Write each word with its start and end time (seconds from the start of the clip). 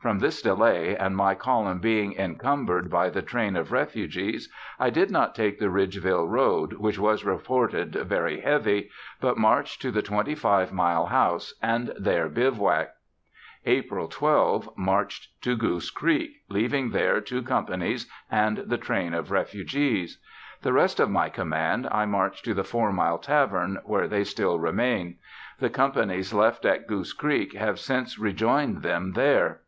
From 0.00 0.20
this 0.20 0.42
delay, 0.42 0.96
and 0.96 1.16
my 1.16 1.34
column 1.34 1.80
being 1.80 2.12
encumbered 2.14 2.88
by 2.88 3.10
the 3.10 3.20
train 3.20 3.56
of 3.56 3.72
refugees, 3.72 4.48
I 4.78 4.90
did 4.90 5.10
not 5.10 5.34
take 5.34 5.58
the 5.58 5.70
Ridgeville 5.70 6.28
Road, 6.28 6.74
which 6.74 7.00
was 7.00 7.24
reported 7.24 7.92
very 7.96 8.38
heavy, 8.40 8.90
but 9.20 9.36
marched 9.36 9.82
to 9.82 9.90
the 9.90 10.00
Twenty 10.00 10.36
Five 10.36 10.72
Mile 10.72 11.06
House, 11.06 11.52
and 11.60 11.92
there 11.98 12.28
bivouacked. 12.28 12.92
April 13.66 14.06
12, 14.06 14.70
marched 14.76 15.32
to 15.42 15.56
Goose 15.56 15.90
Creek, 15.90 16.42
leaving 16.48 16.90
there 16.90 17.20
two 17.20 17.42
companies 17.42 18.08
and 18.30 18.58
the 18.58 18.78
train 18.78 19.12
of 19.14 19.32
refugees. 19.32 20.18
The 20.62 20.72
rest 20.72 21.00
of 21.00 21.10
my 21.10 21.28
command 21.28 21.88
I 21.90 22.06
marched 22.06 22.44
to 22.44 22.54
the 22.54 22.62
Four 22.62 22.92
Mile 22.92 23.18
Tavern, 23.18 23.80
where 23.84 24.06
they 24.06 24.22
still 24.22 24.60
remain. 24.60 25.18
The 25.58 25.70
companies 25.70 26.32
left 26.32 26.64
at 26.64 26.86
Goose 26.86 27.12
Creek 27.12 27.54
have 27.56 27.80
since 27.80 28.16
rejoined 28.16 28.82
them 28.84 29.14
there. 29.14 29.62